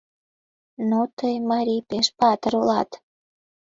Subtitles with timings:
[0.89, 2.89] Ну тый, марий, пеш патыр улат.